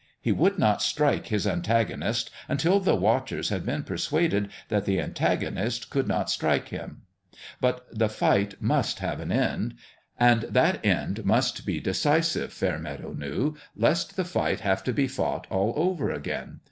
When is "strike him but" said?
6.27-7.85